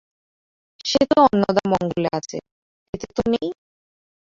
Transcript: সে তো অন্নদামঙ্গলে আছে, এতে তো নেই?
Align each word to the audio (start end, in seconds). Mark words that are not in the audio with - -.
সে 0.85 1.01
তো 1.09 1.17
অন্নদামঙ্গলে 1.25 2.09
আছে, 2.13 2.37
এতে 2.93 3.07
তো 3.15 3.23
নেই? 3.33 3.47